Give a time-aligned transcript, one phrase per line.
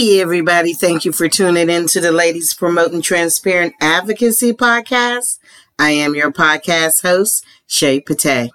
[0.00, 0.72] Hey, everybody.
[0.72, 5.38] Thank you for tuning in to the Ladies Promoting Transparent Advocacy podcast.
[5.78, 8.50] I am your podcast host, Shay Pate.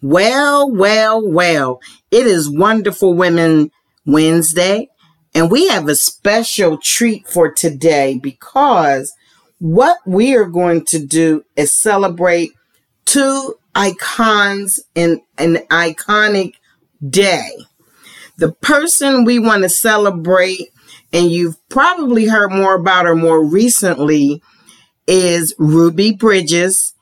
[0.00, 1.80] Well, well, well,
[2.12, 3.72] it is Wonderful Women
[4.06, 4.90] Wednesday,
[5.34, 9.12] and we have a special treat for today because
[9.58, 12.52] what we are going to do is celebrate
[13.06, 16.54] two icons in an iconic
[17.04, 17.56] day.
[18.40, 20.72] The person we want to celebrate,
[21.12, 24.42] and you've probably heard more about her more recently,
[25.06, 26.94] is Ruby Bridges.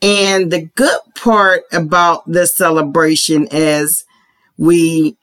[0.00, 4.04] And the good part about this celebration is
[4.56, 5.16] we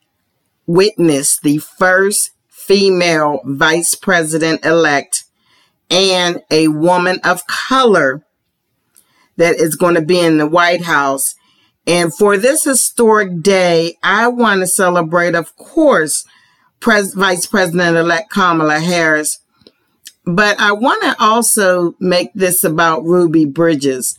[0.67, 5.23] witnessed the first female vice president elect
[5.89, 8.25] and a woman of color
[9.37, 11.35] that is going to be in the White House.
[11.85, 16.25] And for this historic day, I want to celebrate, of course,
[16.79, 19.39] Pres- Vice President elect Kamala Harris.
[20.25, 24.17] But I want to also make this about Ruby Bridges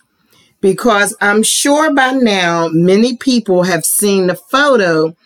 [0.61, 5.17] because I'm sure by now many people have seen the photo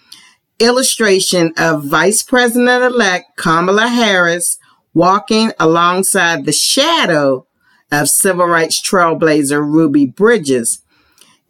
[0.58, 4.58] illustration of Vice President elect Kamala Harris
[4.94, 7.46] walking alongside the shadow
[7.90, 10.82] of civil rights trailblazer Ruby Bridges.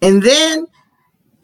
[0.01, 0.67] And then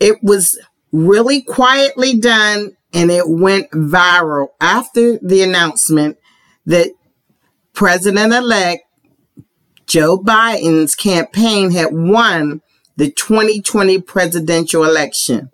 [0.00, 0.58] it was
[0.92, 6.16] really quietly done and it went viral after the announcement
[6.66, 6.90] that
[7.72, 8.84] President elect
[9.86, 12.62] Joe Biden's campaign had won
[12.96, 15.50] the 2020 presidential election.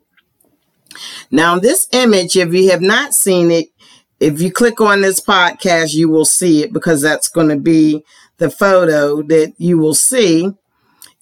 [1.30, 3.68] Now, this image, if you have not seen it,
[4.18, 8.05] if you click on this podcast, you will see it because that's going to be
[8.36, 10.52] the photo that you will see.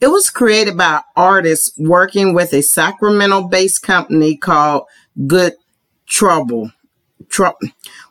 [0.00, 4.84] It was created by artists working with a Sacramento based company called
[5.26, 5.54] Good
[6.08, 6.72] Trubble.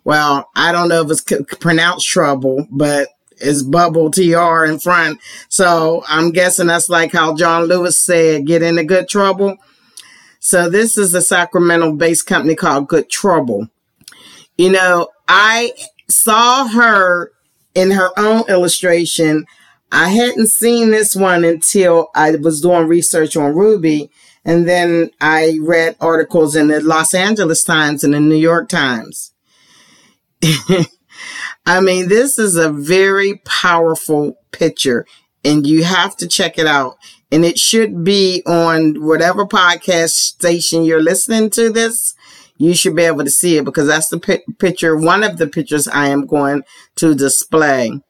[0.04, 5.20] Well, I don't know if it's pronounced trouble, but it's bubble TR in front.
[5.50, 9.58] So I'm guessing that's like how John Lewis said, get into good trouble.
[10.40, 13.70] So this is a Sacramento based company called Good Trubble.
[14.58, 15.74] You know, I
[16.08, 17.31] saw her
[17.76, 19.46] in her own illustration.
[19.92, 24.12] I hadn't seen this one until I was doing research on Ruby.
[24.44, 29.34] And then I read articles in the Los Angeles Times and the New York Times.
[31.66, 35.06] I mean, this is a very powerful picture
[35.44, 36.97] and you have to check it out.
[37.31, 42.16] And it should be on whatever podcast station you're listening to this
[42.58, 44.20] you should be able to see it because that's the
[44.59, 46.64] picture, one of the pictures I am going
[46.96, 48.02] to display.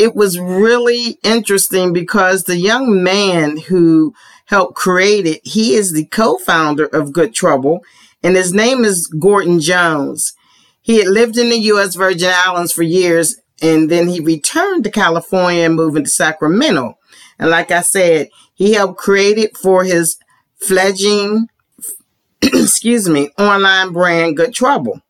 [0.00, 4.14] It was really interesting because the young man who
[4.46, 7.80] helped create it, he is the co-founder of Good Trubble
[8.22, 10.32] and his name is Gordon Jones.
[10.80, 11.96] He had lived in the U.S.
[11.96, 16.94] Virgin Islands for years and then he returned to California and moved into Sacramento.
[17.38, 20.16] And like I said, he helped create it for his
[20.56, 21.48] fledgling
[22.42, 25.02] excuse me, online brand Good Trubble.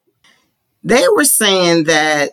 [0.83, 2.33] They were saying that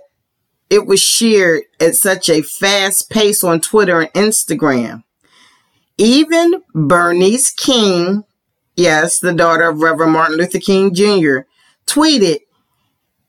[0.69, 5.03] it was shared at such a fast pace on Twitter and Instagram.
[5.97, 8.23] Even Bernice King,
[8.75, 11.39] yes, the daughter of Reverend Martin Luther King Jr.,
[11.85, 12.39] tweeted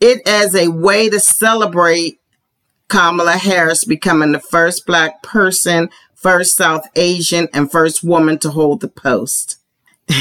[0.01, 2.21] it as a way to celebrate
[2.89, 8.81] Kamala Harris becoming the first black person, first South Asian, and first woman to hold
[8.81, 9.59] the post.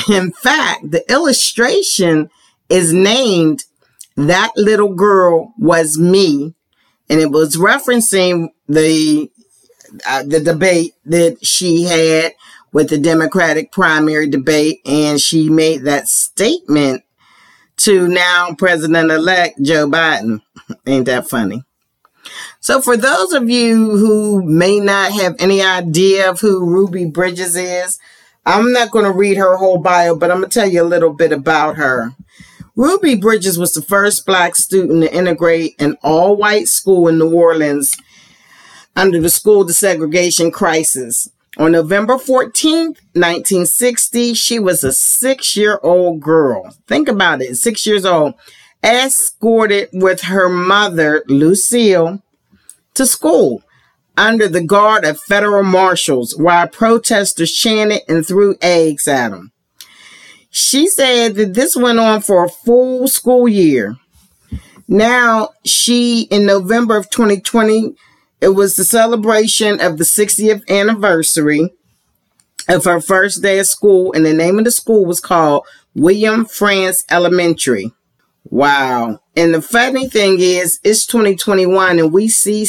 [0.10, 2.30] In fact, the illustration
[2.70, 3.64] is named
[4.16, 6.54] That Little Girl Was Me,
[7.10, 9.32] and it was referencing the
[10.06, 12.34] uh, the debate that she had
[12.74, 17.04] with the Democratic primary debate, and she made that statement
[17.78, 20.42] to now President elect Joe Biden.
[20.86, 21.64] Ain't that funny?
[22.60, 27.56] So, for those of you who may not have any idea of who Ruby Bridges
[27.56, 27.98] is,
[28.46, 30.84] I'm not going to read her whole bio, but I'm going to tell you a
[30.84, 32.14] little bit about her.
[32.78, 37.34] Ruby Bridges was the first black student to integrate an all white school in New
[37.34, 37.98] Orleans
[38.96, 41.28] under the school desegregation crisis.
[41.58, 46.70] On November 14th, 1960, she was a six year old girl.
[46.86, 48.36] Think about it, six years old,
[48.84, 52.22] escorted with her mother, Lucille,
[52.94, 53.64] to school
[54.16, 59.52] under the guard of federal marshals while protesters chanted and threw eggs at them.
[60.50, 63.98] She said that this went on for a full school year.
[64.88, 67.96] Now, she, in November of 2020,
[68.40, 71.74] it was the celebration of the 60th anniversary
[72.70, 75.66] of her first day of school, and the name of the school was called
[75.96, 77.92] William Frantz Elementary.
[78.50, 79.20] Wow.
[79.36, 82.66] And the funny thing is, it's 2021 and we see,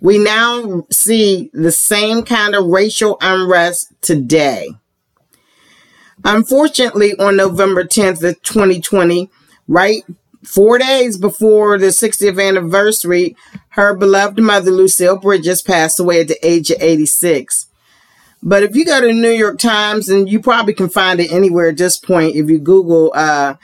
[0.00, 4.70] we now see the same kind of racial unrest today.
[6.24, 9.30] Unfortunately, on November 10th of 2020,
[9.68, 10.02] right
[10.42, 13.36] four days before the 60th anniversary,
[13.70, 17.66] her beloved mother, Lucille Bridges, passed away at the age of 86.
[18.42, 21.30] But if you go to the New York Times, and you probably can find it
[21.30, 23.54] anywhere at this point, if you Google uh,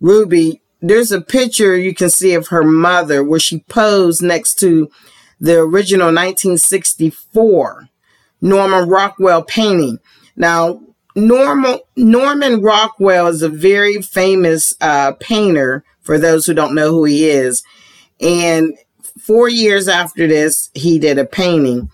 [0.00, 4.88] Ruby, there's a picture you can see of her mother where she posed next to
[5.40, 7.88] the original 1964
[8.40, 9.98] Norman Rockwell painting.
[10.36, 10.80] Now,
[11.14, 17.04] Norman, Norman Rockwell is a very famous uh, painter for those who don't know who
[17.04, 17.62] he is.
[18.20, 18.76] And
[19.18, 21.90] four years after this, he did a painting.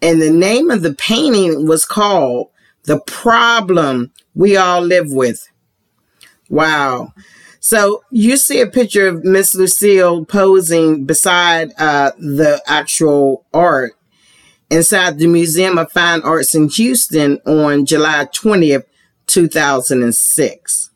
[0.00, 2.50] And the name of the painting was called
[2.84, 5.48] The Problem We All Live With.
[6.48, 7.12] Wow.
[7.60, 13.97] So you see a picture of Miss Lucille posing beside uh, the actual art
[14.70, 18.84] inside the Museum of Fine Arts in Houston on July 20th,
[19.26, 20.90] 2006.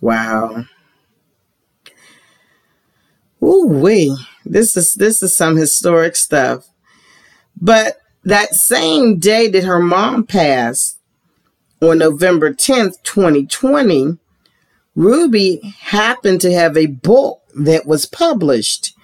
[0.00, 0.64] Wow.
[3.42, 4.16] Ooh wee.
[4.44, 6.68] This is this is some historic stuff.
[7.60, 10.98] But that same day that her mom passed
[11.80, 14.18] on November 10th, 2020,
[14.94, 18.94] Ruby happened to have a book that was published.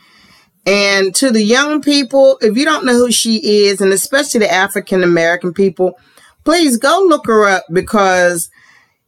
[0.66, 4.52] And to the young people, if you don't know who she is, and especially the
[4.52, 5.98] African American people,
[6.44, 8.50] please go look her up because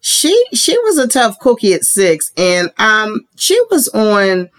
[0.00, 4.50] she she was a tough cookie at six, and um she was on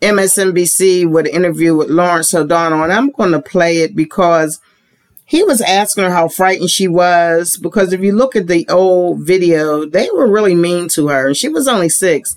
[0.00, 4.60] MSNBC with an interview with Lawrence O'Donnell, and I'm going to play it because
[5.24, 7.56] he was asking her how frightened she was.
[7.56, 11.36] Because if you look at the old video, they were really mean to her, and
[11.36, 12.36] she was only six.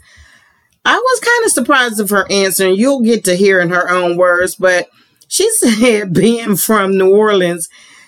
[0.87, 3.89] I was kind of surprised of her answer, and you'll get to hear in her
[3.89, 4.87] own words, but
[5.27, 7.67] she said being from New Orleans,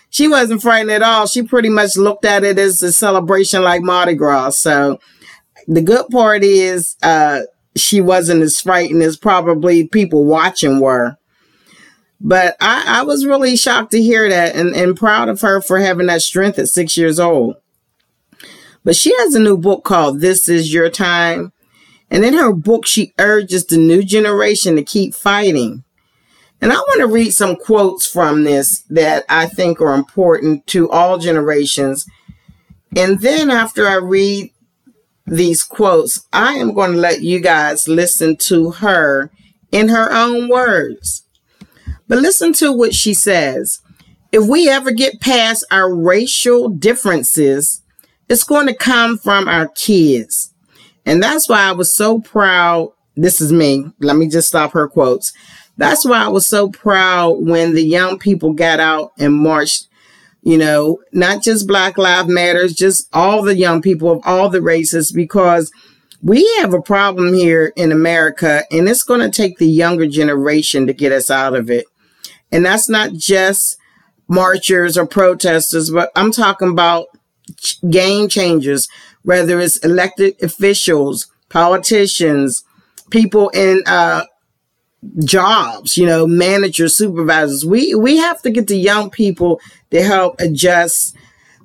[0.10, 1.28] she wasn't frightened at all.
[1.28, 4.52] She pretty much looked at it as a celebration like Mardi Gras.
[4.52, 5.02] So
[5.68, 7.42] the good part is, uh,
[7.76, 11.18] she wasn't as frightened as probably people watching were.
[12.22, 15.80] But I, I was really shocked to hear that and, and proud of her for
[15.80, 17.58] having that strength at six years old.
[18.86, 21.52] But she has a new book called This Is Your Time.
[22.12, 25.84] And in her book, she urges the new generation to keep fighting.
[26.62, 30.90] And I want to read some quotes from this that I think are important to
[30.90, 32.06] all generations.
[32.96, 34.52] And then after I read
[35.26, 39.32] these quotes, I am going to let you guys listen to her
[39.72, 41.24] in her own words.
[42.08, 43.80] But listen to what she says.
[44.32, 47.82] If we ever get past our racial differences,
[48.28, 50.49] it's going to come from our kids.
[51.10, 52.92] And that's why I was so proud.
[53.16, 53.92] This is me.
[54.00, 55.34] Let me just stop her quotes.
[55.76, 59.88] That's why I was so proud when the young people got out and marched,
[60.44, 64.62] you know, not just Black Lives Matters, just all the young people of all the
[64.62, 65.72] races, because
[66.22, 70.86] we have a problem here in America and it's going to take the younger generation
[70.86, 71.88] to get us out of it.
[72.52, 73.78] And that's not just
[74.28, 77.08] marchers or protesters, but I'm talking about
[77.90, 78.88] game changers,
[79.24, 82.64] whether it's elected officials, politicians,
[83.10, 84.24] people in uh,
[85.24, 87.66] jobs, you know, managers, supervisors.
[87.66, 89.60] We we have to get the young people
[89.92, 91.16] to help adjust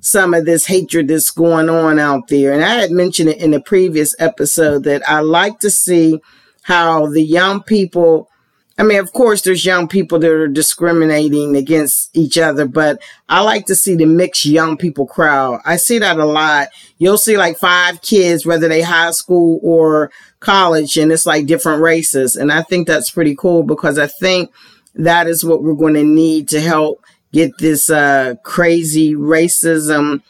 [0.01, 2.53] some of this hatred that's going on out there.
[2.53, 6.21] And I had mentioned it in the previous episode that I like to see
[6.61, 8.29] how the young people
[8.77, 13.39] I mean, of course, there's young people that are discriminating against each other, but I
[13.41, 15.61] like to see the mixed young people crowd.
[15.65, 16.67] I see that a lot.
[16.97, 21.81] You'll see like five kids, whether they high school or college, and it's like different
[21.81, 22.35] races.
[22.35, 24.51] And I think that's pretty cool because I think
[24.93, 27.01] that is what we're going to need to help
[27.31, 30.21] get this uh, crazy racism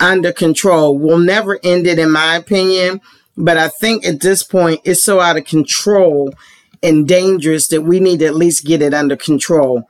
[0.00, 0.98] under control.
[0.98, 3.00] We'll never end it, in my opinion.
[3.36, 6.34] But I think at this point, it's so out of control
[6.84, 9.88] and dangerous that we need to at least get it under control.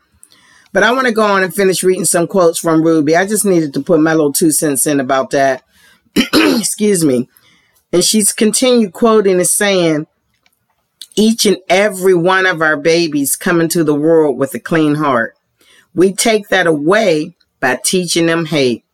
[0.73, 3.17] But I want to go on and finish reading some quotes from Ruby.
[3.17, 5.65] I just needed to put my little two cents in about that.
[6.17, 7.29] Excuse me.
[7.93, 10.07] And she's continued quoting and saying,
[11.17, 15.37] each and every one of our babies come into the world with a clean heart.
[15.95, 18.85] We take that away by teaching them hate.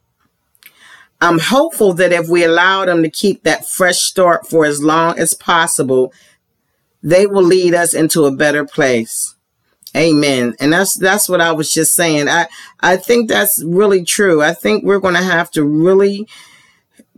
[1.23, 5.19] I'm hopeful that if we allow them to keep that fresh start for as long
[5.19, 6.12] as possible,
[7.02, 9.35] they will lead us into a better place.
[9.97, 10.54] Amen.
[10.61, 12.28] And that's that's what I was just saying.
[12.28, 12.47] I
[12.80, 14.42] I think that's really true.
[14.42, 16.28] I think we're going to have to really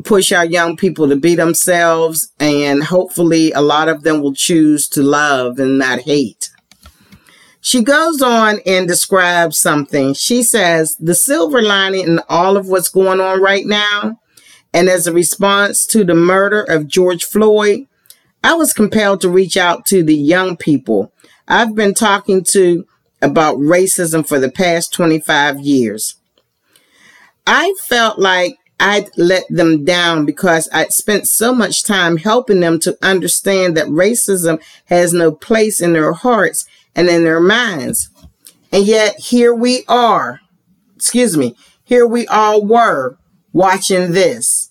[0.04, 4.88] push our young people to be themselves, and hopefully, a lot of them will choose
[4.88, 6.50] to love and not hate.
[7.60, 10.14] She goes on and describes something.
[10.14, 14.18] She says, The silver lining in all of what's going on right now,
[14.72, 17.86] and as a response to the murder of George Floyd,
[18.42, 21.12] I was compelled to reach out to the young people
[21.48, 22.86] I've been talking to
[23.20, 26.16] about racism for the past 25 years.
[27.46, 32.80] I felt like I'd let them down because I'd spent so much time helping them
[32.80, 38.08] to understand that racism has no place in their hearts and in their minds.
[38.72, 40.40] And yet here we are,
[40.96, 43.18] excuse me, here we all were
[43.52, 44.70] watching this.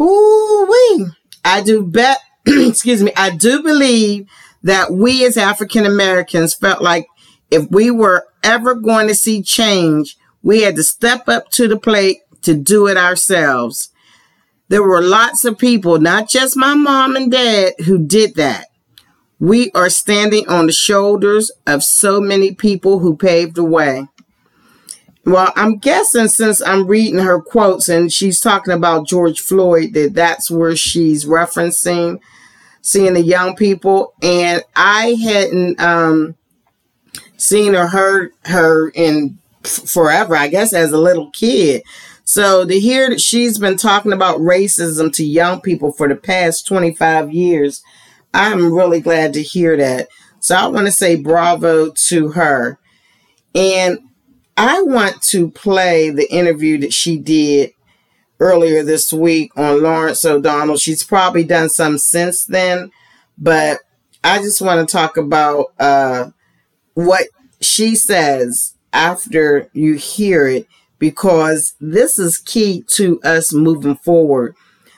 [0.00, 1.06] Ooh wee.
[1.44, 2.20] I do bet,
[2.68, 4.28] excuse me, I do believe
[4.62, 7.06] that we as African Americans felt like
[7.50, 11.78] if we were ever going to see change, we had to step up to the
[11.78, 13.90] plate to do it ourselves.
[14.68, 18.68] There were lots of people, not just my mom and dad, who did that.
[19.38, 24.06] We are standing on the shoulders of so many people who paved the way.
[25.24, 30.14] Well, I'm guessing since I'm reading her quotes and she's talking about George Floyd, that
[30.14, 32.20] that's where she's referencing
[32.82, 34.14] seeing the young people.
[34.22, 36.36] And I hadn't um,
[37.36, 41.82] seen or heard her in forever, I guess, as a little kid.
[42.24, 46.66] So to hear that she's been talking about racism to young people for the past
[46.66, 47.82] 25 years,
[48.32, 50.08] I'm really glad to hear that.
[50.38, 52.78] So I want to say bravo to her.
[53.54, 53.98] And
[54.56, 57.72] I want to play the interview that she did
[58.40, 60.78] earlier this week on Lawrence O'Donnell.
[60.78, 62.90] She's probably done some since then,
[63.38, 63.80] but
[64.24, 66.30] I just want to talk about uh,
[66.94, 67.26] what
[67.60, 70.66] she says after you hear it
[70.98, 74.54] because this is key to us moving forward.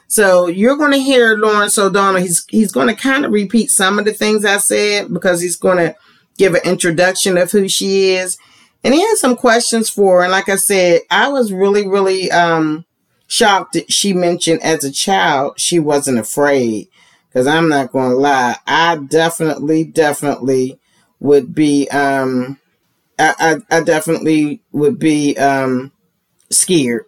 [0.09, 2.21] So you're going to hear Lawrence O'Donnell.
[2.21, 5.57] He's he's going to kind of repeat some of the things I said because he's
[5.57, 5.97] going to
[6.37, 8.37] give an introduction of who she is,
[8.85, 10.25] and he has some questions for her.
[10.25, 12.85] And like I said, I was really really um,
[13.33, 16.89] shocked that she mentioned as a child she wasn't afraid.
[17.29, 20.79] Because I'm not going to lie, I definitely definitely
[21.19, 22.61] would be um,
[23.19, 23.35] I,
[23.71, 25.93] I, I definitely would be um,
[26.51, 27.07] scared.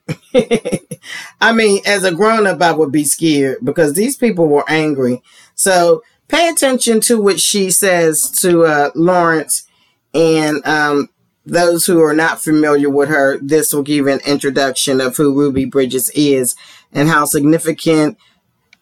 [1.43, 5.23] I mean, as a grown up, I would be scared because these people were angry.
[5.55, 9.67] So pay attention to what she says to uh, Lawrence
[10.15, 11.11] and um,
[11.47, 13.39] those who are not familiar with her.
[13.39, 16.57] This will give an introduction of who Ruby Bridges is
[16.93, 18.19] and how significant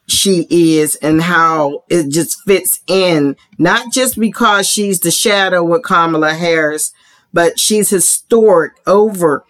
[0.07, 5.85] she is and how it just fits in, not just because she's the shadow with
[5.85, 6.92] Kamala Harris,
[7.33, 9.45] but she's historic over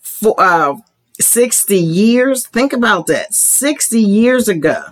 [0.00, 0.74] for, uh,
[1.20, 2.46] 60 years.
[2.46, 4.82] Think about that 60 years ago.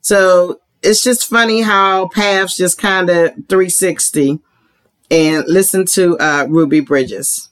[0.00, 4.40] So it's just funny how paths just kind of 360
[5.12, 7.50] and listen to uh, Ruby Bridges.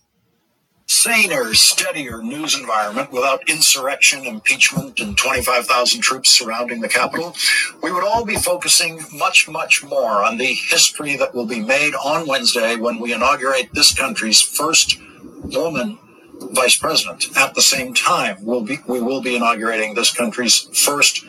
[0.87, 7.37] Saner, steadier news environment without insurrection, impeachment, and 25,000 troops surrounding the Capitol,
[7.81, 11.95] we would all be focusing much, much more on the history that will be made
[11.95, 14.99] on Wednesday when we inaugurate this country's first
[15.45, 15.99] woman
[16.41, 17.27] vice president.
[17.37, 21.25] At the same time, we'll be, we will be inaugurating this country's first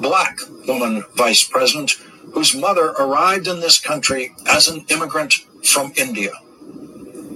[0.00, 0.38] black
[0.68, 1.96] woman vice president
[2.32, 5.34] whose mother arrived in this country as an immigrant
[5.64, 6.32] from India.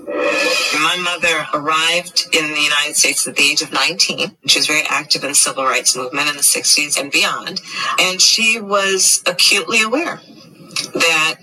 [0.06, 4.36] My mother arrived in the United States at the age of 19.
[4.46, 7.60] She was very active in the civil rights movement in the 60s and beyond.
[7.98, 10.20] And she was acutely aware
[10.94, 11.36] that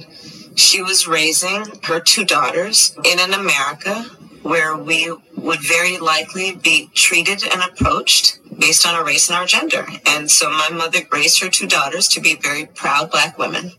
[0.55, 4.05] she was raising her two daughters in an America
[4.43, 9.45] where we would very likely be treated and approached based on our race and our
[9.45, 9.85] gender.
[10.07, 13.73] And so my mother raised her two daughters to be very proud black women.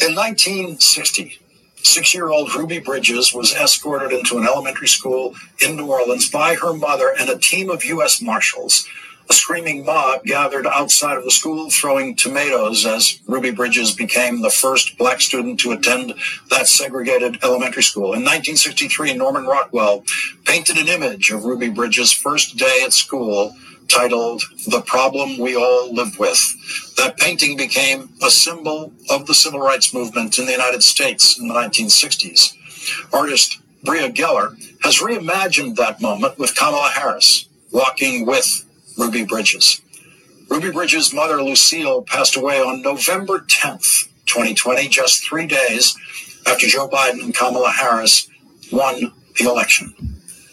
[0.00, 1.42] In 1960,
[1.82, 6.54] Six year old Ruby Bridges was escorted into an elementary school in New Orleans by
[6.54, 8.22] her mother and a team of U.S.
[8.22, 8.86] Marshals.
[9.30, 14.50] A screaming mob gathered outside of the school throwing tomatoes as Ruby Bridges became the
[14.50, 16.14] first black student to attend
[16.50, 18.14] that segregated elementary school.
[18.14, 20.04] In 1963, Norman Rockwell
[20.44, 23.54] painted an image of Ruby Bridges' first day at school
[23.88, 26.40] titled The Problem We All Live With.
[26.96, 31.48] That painting became a symbol of the civil rights movement in the United States in
[31.48, 32.54] the 1960s.
[33.12, 38.64] Artist Bria Goeller has reimagined that moment with Kamala Harris walking with
[38.96, 39.80] Ruby Bridges.
[40.48, 45.96] Ruby Bridges' mother, Lucille, passed away on November 10th, 2020, just three days
[46.46, 48.28] after Joe Biden and Kamala Harris
[48.70, 49.94] won the election.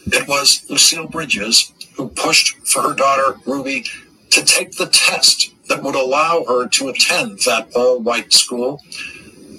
[0.08, 3.86] It was Lucille Bridges who pushed for her daughter, Ruby,
[4.30, 8.82] to take the test that would allow her to attend that all white school.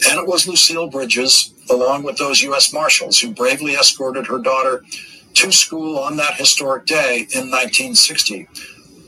[0.09, 2.73] And it was Lucille Bridges, along with those U.S.
[2.73, 4.83] Marshals, who bravely escorted her daughter
[5.41, 8.47] to school on that historic day in 1960.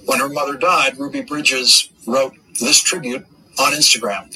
[0.07, 3.27] When her mother died, Ruby Bridges wrote this tribute
[3.59, 4.35] on Instagram.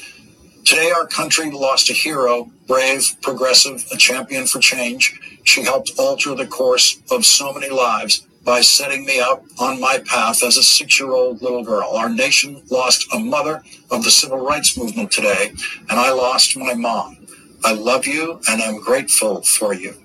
[0.63, 5.19] Today, our country lost a hero, brave, progressive, a champion for change.
[5.43, 9.97] She helped alter the course of so many lives by setting me up on my
[10.05, 11.89] path as a six year old little girl.
[11.89, 15.51] Our nation lost a mother of the civil rights movement today,
[15.89, 17.25] and I lost my mom.
[17.63, 19.95] I love you and I'm grateful for you.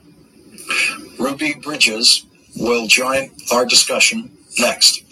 [1.19, 2.27] Ruby Bridges
[2.57, 5.03] will join our discussion next.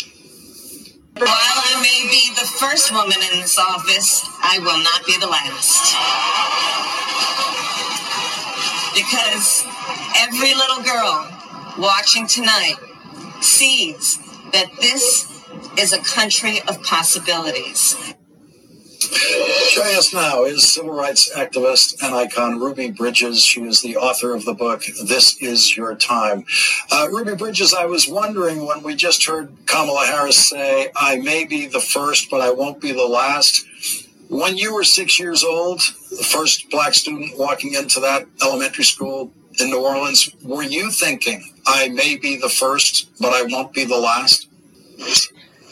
[1.17, 5.27] While I may be the first woman in this office, I will not be the
[5.27, 5.95] last.
[8.95, 9.65] Because
[10.19, 11.29] every little girl
[11.79, 12.77] watching tonight
[13.41, 14.19] sees
[14.53, 15.45] that this
[15.79, 17.97] is a country of possibilities.
[19.71, 23.45] Joining us now is civil rights activist and icon Ruby Bridges.
[23.45, 26.45] She is the author of the book, This Is Your Time.
[26.91, 31.45] Uh, Ruby Bridges, I was wondering when we just heard Kamala Harris say, I may
[31.45, 33.65] be the first, but I won't be the last.
[34.29, 39.31] When you were six years old, the first black student walking into that elementary school
[39.61, 43.85] in New Orleans, were you thinking, I may be the first, but I won't be
[43.85, 44.49] the last?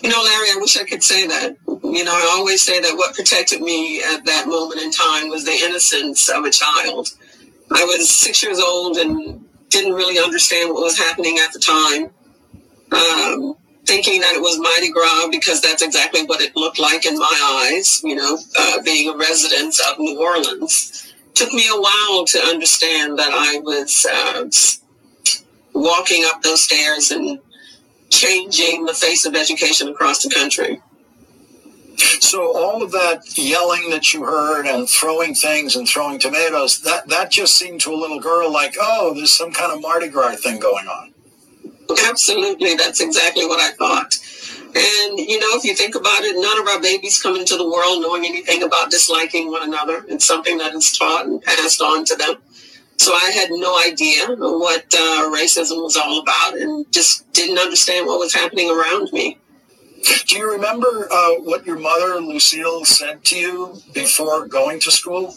[0.03, 1.57] You know, Larry, I wish I could say that.
[1.67, 5.45] You know, I always say that what protected me at that moment in time was
[5.45, 7.09] the innocence of a child.
[7.73, 12.11] I was six years old and didn't really understand what was happening at the time.
[12.93, 17.19] Um, thinking that it was Mardi Gras because that's exactly what it looked like in
[17.19, 21.13] my eyes, you know, uh, being a resident of New Orleans.
[21.35, 24.47] Took me a while to understand that I was uh,
[25.75, 27.41] walking up those stairs and
[28.11, 30.81] changing the face of education across the country.
[32.21, 37.09] So all of that yelling that you heard and throwing things and throwing tomatoes, that,
[37.09, 40.37] that just seemed to a little girl like, oh, there's some kind of Mardi Gras
[40.37, 41.13] thing going on.
[42.09, 42.75] Absolutely.
[42.75, 44.15] That's exactly what I thought.
[44.69, 47.65] And, you know, if you think about it, none of our babies come into the
[47.65, 50.05] world knowing anything about disliking one another.
[50.09, 52.37] It's something that is taught and passed on to them.
[52.99, 58.07] So I had no idea what uh, racism was all about and just didn't understand
[58.07, 59.39] what was happening around me.
[60.27, 65.35] Do you remember uh, what your mother, Lucille, said to you before going to school?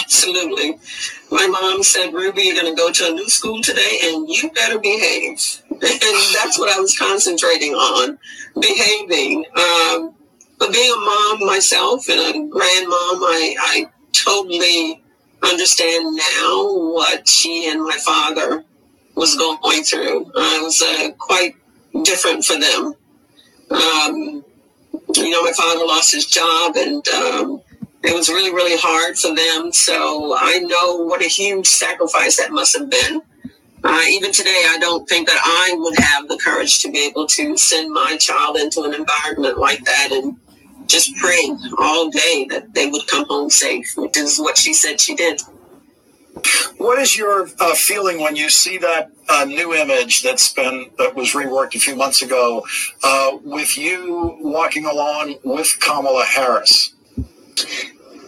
[0.00, 0.78] Absolutely.
[1.30, 4.50] My mom said, Ruby, you're going to go to a new school today and you
[4.50, 5.60] better behave.
[5.70, 8.18] And that's what I was concentrating on,
[8.58, 9.44] behaving.
[9.56, 10.14] Um,
[10.58, 15.03] but being a mom myself and a grandmom, I, I totally
[15.44, 18.64] understand now what she and my father
[19.14, 20.26] was going through.
[20.26, 21.54] Uh, it was uh, quite
[22.02, 22.94] different for them.
[23.70, 24.44] Um,
[25.14, 27.60] you know, my father lost his job and um,
[28.02, 29.72] it was really, really hard for them.
[29.72, 33.22] So I know what a huge sacrifice that must have been.
[33.82, 37.26] Uh, even today, I don't think that I would have the courage to be able
[37.26, 40.38] to send my child into an environment like that and
[40.86, 45.00] just pray all day that they would come home safe, which is what she said
[45.00, 45.40] she did.
[46.78, 51.14] What is your uh, feeling when you see that uh, new image that's been that
[51.14, 52.66] was reworked a few months ago
[53.02, 56.92] uh, with you walking along with Kamala Harris?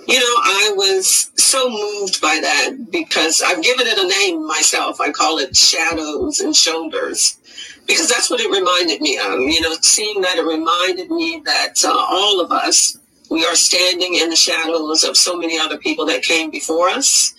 [0.08, 5.00] You know, I was so moved by that because I've given it a name myself.
[5.00, 7.38] I call it Shadows and Shoulders
[7.86, 9.40] because that's what it reminded me of.
[9.40, 12.98] You know, seeing that it reminded me that uh, all of us,
[13.30, 17.34] we are standing in the shadows of so many other people that came before us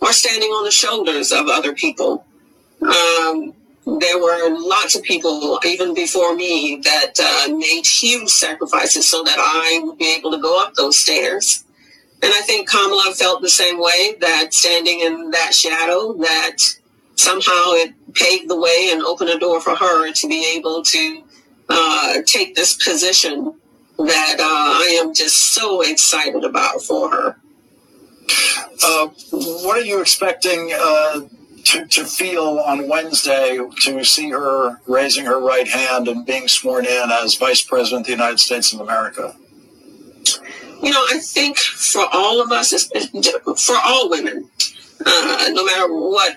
[0.00, 2.24] or standing on the shoulders of other people.
[2.82, 3.54] Um,
[3.98, 9.38] there were lots of people, even before me, that uh, made huge sacrifices so that
[9.38, 11.64] I would be able to go up those stairs.
[12.22, 16.56] And I think Kamala felt the same way that standing in that shadow, that
[17.18, 21.22] somehow it paved the way and opened a door for her to be able to
[21.68, 23.54] uh, take this position
[23.98, 27.36] that uh, I am just so excited about for her.
[28.84, 31.22] Uh, what are you expecting uh,
[31.64, 36.86] to, to feel on Wednesday to see her raising her right hand and being sworn
[36.86, 39.34] in as Vice President of the United States of America?
[40.80, 42.88] You know, I think for all of us,
[43.56, 44.48] for all women,
[45.04, 46.36] uh, no matter what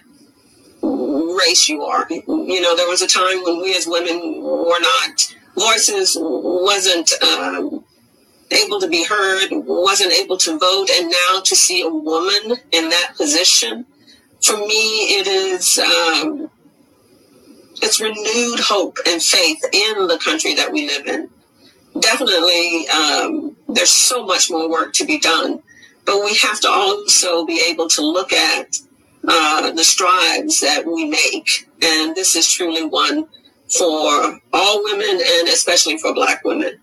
[1.45, 5.35] race you are, you know, there was a time when we as women were not
[5.55, 7.83] voices wasn't um,
[8.51, 12.89] able to be heard, wasn't able to vote, and now to see a woman in
[12.89, 13.85] that position,
[14.41, 16.49] for me, it is um,
[17.81, 21.29] it's renewed hope and faith in the country that we live in.
[21.99, 25.61] Definitely, um, there's so much more work to be done,
[26.05, 28.77] but we have to also be able to look at
[29.27, 33.27] uh, the strides that we make, and this is truly one
[33.67, 36.79] for all women and especially for Black women.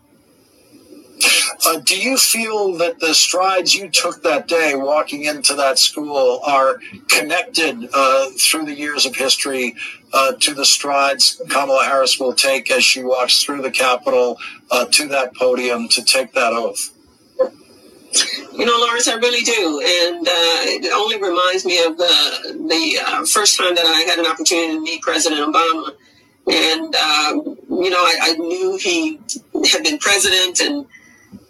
[1.67, 6.41] Uh, do you feel that the strides you took that day walking into that school
[6.45, 9.75] are connected uh, through the years of history
[10.13, 14.39] uh, to the strides Kamala Harris will take as she walks through the Capitol
[14.71, 16.91] uh, to that podium to take that oath?
[18.53, 22.99] You know, Lawrence, I really do, and uh, it only reminds me of the the
[23.07, 25.95] uh, first time that I had an opportunity to meet President Obama,
[26.51, 29.21] and um, you know, I, I knew he
[29.71, 30.87] had been president and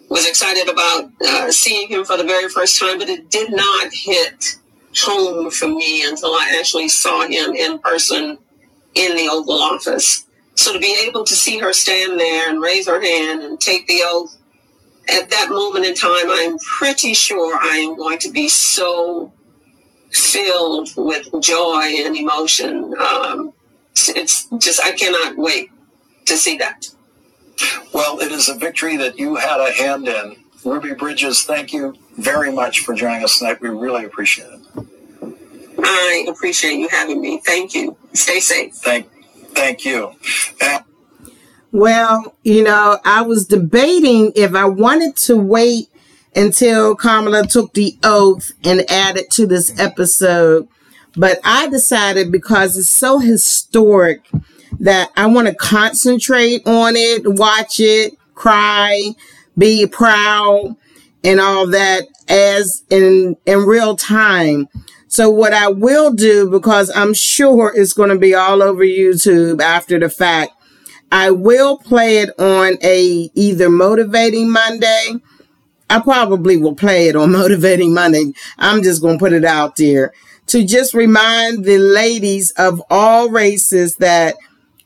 [0.09, 3.91] was excited about uh, seeing him for the very first time, but it did not
[3.93, 4.57] hit
[5.01, 8.37] home for me until I actually saw him in person
[8.95, 10.25] in the Oval Office.
[10.55, 13.87] So to be able to see her stand there and raise her hand and take
[13.87, 14.35] the oath
[15.11, 19.31] at that moment in time, I'm pretty sure I am going to be so
[20.11, 22.93] filled with joy and emotion.
[22.99, 23.53] Um,
[24.09, 25.69] it's just, I cannot wait
[26.25, 26.87] to see that.
[27.93, 30.37] Well, it is a victory that you had a hand in.
[30.63, 33.61] Ruby Bridges, thank you very much for joining us tonight.
[33.61, 34.85] We really appreciate it.
[35.81, 37.41] I appreciate you having me.
[37.45, 37.97] Thank you.
[38.13, 38.73] Stay safe.
[38.75, 39.09] Thank,
[39.53, 40.13] thank you.
[40.61, 40.83] And-
[41.71, 45.87] well, you know, I was debating if I wanted to wait
[46.35, 50.67] until Kamala took the oath and added to this episode,
[51.15, 54.29] but I decided because it's so historic
[54.79, 59.15] that I want to concentrate on it, watch it, cry,
[59.57, 60.75] be proud,
[61.23, 64.69] and all that as in in real time.
[65.07, 69.59] So what I will do, because I'm sure it's going to be all over YouTube
[69.59, 70.51] after the fact,
[71.11, 75.15] I will play it on a either motivating Monday.
[75.89, 78.33] I probably will play it on motivating Monday.
[78.57, 80.13] I'm just going to put it out there
[80.47, 84.35] to just remind the ladies of all races that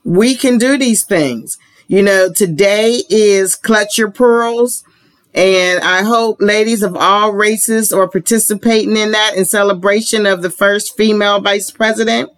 [0.04, 1.58] we can do these things.
[1.88, 4.84] You know, today is Clutch Your Pearls.
[5.34, 10.50] And I hope ladies of all races are participating in that in celebration of the
[10.50, 12.30] first female vice president.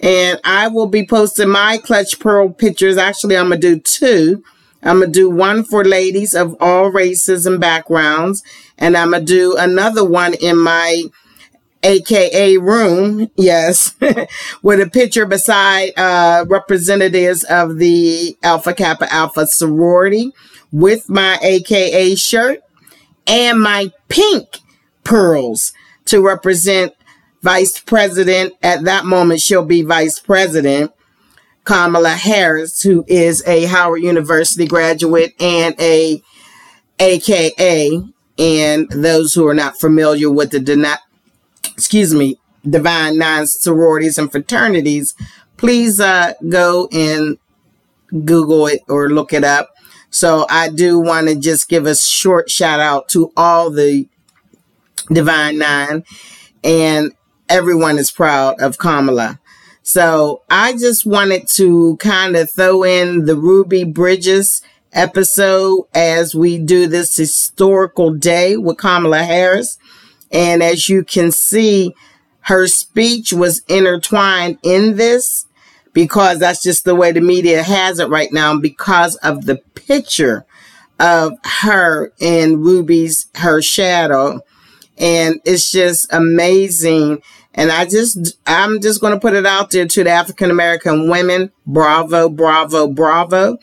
[0.00, 2.96] And I will be posting my Clutch Pearl pictures.
[2.96, 4.44] Actually, I'm to do two.
[4.82, 8.42] I'm to do one for ladies of all races and backgrounds.
[8.78, 11.04] And I'm to do another one in my
[11.82, 13.94] aka room, yes,
[14.62, 20.32] with a picture beside uh, representatives of the Alpha Kappa Alpha sorority
[20.72, 22.60] with my aka shirt
[23.26, 24.58] and my pink
[25.04, 25.72] pearls
[26.06, 26.94] to represent
[27.42, 28.54] Vice President.
[28.62, 30.92] At that moment, she'll be Vice President.
[31.64, 36.22] Kamala Harris, who is a Howard University graduate and a
[36.98, 38.02] AKA,
[38.38, 40.98] and those who are not familiar with the
[41.74, 45.14] excuse me, Divine Nine sororities and fraternities,
[45.58, 47.38] please uh, go and
[48.24, 49.70] Google it or look it up.
[50.10, 54.08] So I do want to just give a short shout out to all the
[55.12, 56.04] Divine Nine
[56.64, 57.12] and
[57.48, 59.40] everyone is proud of Kamala.
[59.82, 66.58] So I just wanted to kind of throw in the Ruby Bridges episode as we
[66.58, 69.78] do this historical day with Kamala Harris.
[70.30, 71.94] And as you can see,
[72.42, 75.46] her speech was intertwined in this
[75.92, 80.44] because that's just the way the media has it right now because of the picture
[81.00, 84.40] of her and Ruby's her shadow
[84.98, 87.22] and it's just amazing
[87.58, 91.10] and I just I'm just going to put it out there to the African American
[91.10, 93.58] women bravo bravo bravo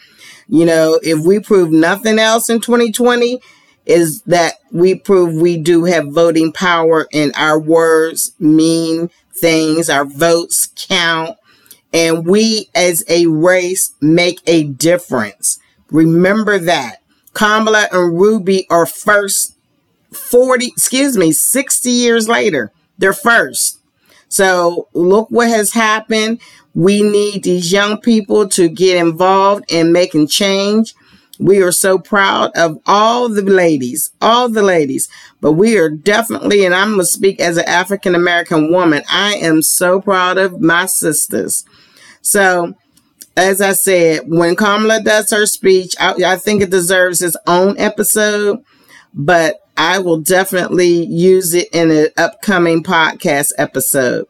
[0.48, 3.42] you know if we prove nothing else in 2020
[3.86, 10.06] is that we prove we do have voting power and our words mean things, our
[10.06, 11.38] votes count,
[11.94, 15.60] and we as a race make a difference.
[15.92, 17.02] Remember that.
[17.34, 19.56] Kamala and Ruby are first
[20.12, 22.72] 40, excuse me, 60 years later.
[22.98, 23.80] They're first.
[24.30, 26.42] So look what has happened.
[26.74, 30.94] We need these young people to get involved in making change.
[31.40, 35.10] We are so proud of all the ladies, all the ladies,
[35.42, 39.36] but we are definitely, and I'm going to speak as an African American woman, I
[39.36, 41.66] am so proud of my sisters.
[42.22, 42.76] So,
[43.38, 47.78] as I said, when Kamala does her speech, I, I think it deserves its own
[47.78, 48.64] episode,
[49.14, 54.28] but I will definitely use it in an upcoming podcast episode.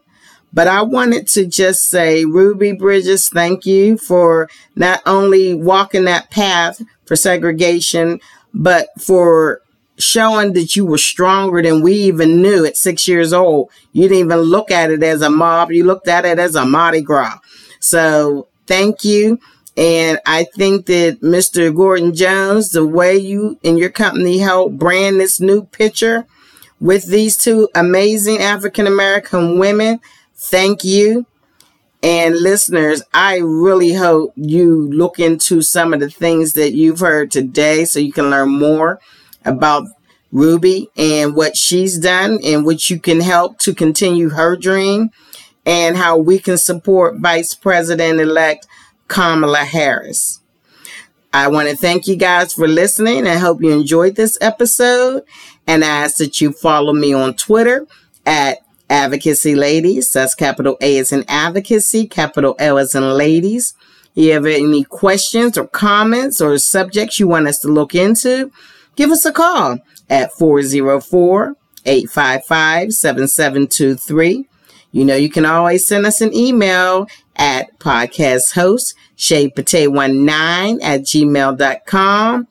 [0.51, 6.31] But I wanted to just say, Ruby Bridges, thank you for not only walking that
[6.31, 8.21] path for segregation,
[8.53, 9.61] but for
[9.97, 13.69] showing that you were stronger than we even knew at six years old.
[13.91, 15.71] You didn't even look at it as a mob.
[15.71, 17.37] You looked at it as a Mardi Gras.
[17.79, 19.39] So thank you.
[19.77, 21.75] And I think that Mr.
[21.75, 26.25] Gordon Jones, the way you and your company helped brand this new picture
[26.79, 29.99] with these two amazing African American women,
[30.33, 31.25] thank you.
[32.01, 37.31] And listeners, I really hope you look into some of the things that you've heard
[37.31, 38.99] today so you can learn more
[39.43, 39.87] about
[40.31, 45.09] Ruby and what she's done and which you can help to continue her dream
[45.65, 48.67] and how we can support Vice President elect
[49.07, 50.41] Kamala Harris.
[51.33, 53.27] I want to thank you guys for listening.
[53.27, 55.23] I hope you enjoyed this episode
[55.67, 57.87] and I ask that you follow me on Twitter
[58.25, 60.11] at Advocacy Ladies.
[60.11, 63.73] That's capital A as in advocacy, capital L as in ladies.
[64.13, 68.49] You have any questions or comments or subjects you want us to look into,
[68.95, 74.47] give us a call at 404 855 7723.
[74.95, 82.47] You know, you can always send us an email at podcast host shaypate19 at gmail.com.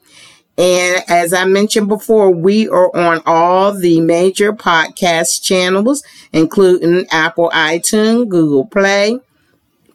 [0.59, 6.05] And as I mentioned before, we are on all the major podcast channels,
[6.35, 9.21] including Apple iTunes, Google Play,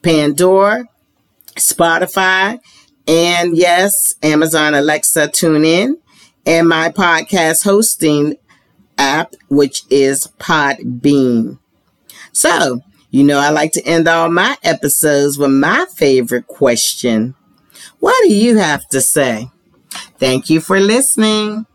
[0.02, 0.88] Pandora,
[1.54, 2.58] Spotify,
[3.06, 5.98] and yes, Amazon Alexa tune in,
[6.44, 8.38] and my podcast hosting
[8.98, 11.59] app, which is Podbean.
[12.32, 17.34] So, you know, I like to end all my episodes with my favorite question.
[17.98, 19.48] What do you have to say?
[20.18, 21.66] Thank you for listening.